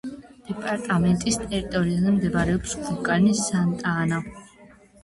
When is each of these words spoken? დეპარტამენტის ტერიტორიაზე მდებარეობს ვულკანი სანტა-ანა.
დეპარტამენტის 0.45 1.37
ტერიტორიაზე 1.43 2.15
მდებარეობს 2.17 2.77
ვულკანი 2.87 3.39
სანტა-ანა. 3.45 4.25